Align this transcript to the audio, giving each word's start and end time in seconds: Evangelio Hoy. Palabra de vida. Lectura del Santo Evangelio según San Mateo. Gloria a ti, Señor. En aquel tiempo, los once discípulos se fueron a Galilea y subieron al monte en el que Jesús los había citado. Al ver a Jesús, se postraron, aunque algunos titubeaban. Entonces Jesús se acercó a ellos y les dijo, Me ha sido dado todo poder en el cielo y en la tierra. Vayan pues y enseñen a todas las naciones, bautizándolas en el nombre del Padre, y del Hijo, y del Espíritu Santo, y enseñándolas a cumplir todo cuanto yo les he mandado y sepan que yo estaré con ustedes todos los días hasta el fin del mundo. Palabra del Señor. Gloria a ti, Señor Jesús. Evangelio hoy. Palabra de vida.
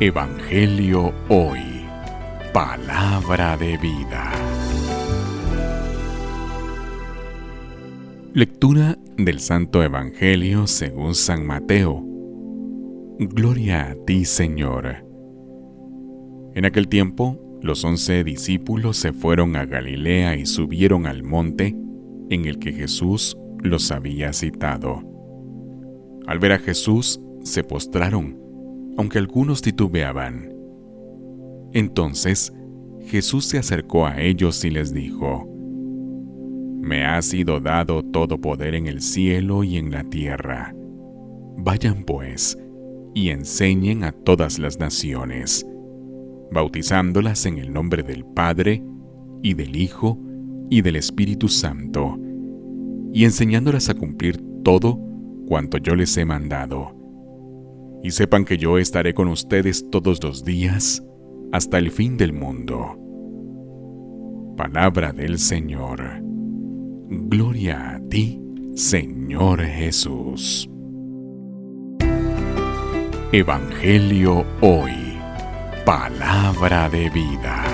Evangelio 0.00 1.12
Hoy. 1.28 1.60
Palabra 2.52 3.56
de 3.56 3.76
vida. 3.76 4.32
Lectura 8.32 8.98
del 9.16 9.38
Santo 9.38 9.82
Evangelio 9.82 10.66
según 10.66 11.14
San 11.14 11.46
Mateo. 11.46 12.04
Gloria 13.18 13.90
a 13.90 13.94
ti, 14.04 14.24
Señor. 14.24 15.06
En 16.54 16.64
aquel 16.64 16.88
tiempo, 16.88 17.58
los 17.62 17.84
once 17.84 18.24
discípulos 18.24 18.96
se 18.96 19.12
fueron 19.12 19.54
a 19.54 19.66
Galilea 19.66 20.36
y 20.36 20.46
subieron 20.46 21.06
al 21.06 21.22
monte 21.22 21.76
en 22.28 22.46
el 22.46 22.58
que 22.58 22.72
Jesús 22.72 23.36
los 23.60 23.92
había 23.92 24.32
citado. 24.32 25.02
Al 26.26 26.38
ver 26.40 26.52
a 26.52 26.58
Jesús, 26.58 27.20
se 27.42 27.62
postraron, 27.62 28.41
aunque 28.96 29.18
algunos 29.18 29.62
titubeaban. 29.62 30.52
Entonces 31.72 32.52
Jesús 33.06 33.46
se 33.46 33.58
acercó 33.58 34.06
a 34.06 34.20
ellos 34.20 34.64
y 34.64 34.70
les 34.70 34.92
dijo, 34.92 35.48
Me 36.80 37.04
ha 37.04 37.20
sido 37.22 37.60
dado 37.60 38.02
todo 38.02 38.40
poder 38.40 38.74
en 38.74 38.86
el 38.86 39.00
cielo 39.00 39.64
y 39.64 39.76
en 39.76 39.90
la 39.90 40.04
tierra. 40.04 40.74
Vayan 41.56 42.04
pues 42.04 42.58
y 43.14 43.28
enseñen 43.28 44.04
a 44.04 44.12
todas 44.12 44.58
las 44.58 44.78
naciones, 44.78 45.66
bautizándolas 46.50 47.44
en 47.46 47.58
el 47.58 47.72
nombre 47.72 48.02
del 48.02 48.24
Padre, 48.24 48.82
y 49.42 49.54
del 49.54 49.76
Hijo, 49.76 50.18
y 50.70 50.82
del 50.82 50.96
Espíritu 50.96 51.48
Santo, 51.48 52.18
y 53.12 53.24
enseñándolas 53.24 53.88
a 53.90 53.94
cumplir 53.94 54.40
todo 54.62 54.98
cuanto 55.46 55.76
yo 55.78 55.94
les 55.94 56.16
he 56.16 56.24
mandado 56.24 57.01
y 58.02 58.10
sepan 58.10 58.44
que 58.44 58.58
yo 58.58 58.78
estaré 58.78 59.14
con 59.14 59.28
ustedes 59.28 59.88
todos 59.90 60.22
los 60.22 60.44
días 60.44 61.02
hasta 61.52 61.78
el 61.78 61.90
fin 61.90 62.16
del 62.16 62.32
mundo. 62.32 62.98
Palabra 64.56 65.12
del 65.12 65.38
Señor. 65.38 66.20
Gloria 67.08 67.96
a 67.96 68.08
ti, 68.08 68.40
Señor 68.74 69.62
Jesús. 69.62 70.68
Evangelio 73.32 74.44
hoy. 74.60 74.92
Palabra 75.84 76.88
de 76.90 77.08
vida. 77.10 77.71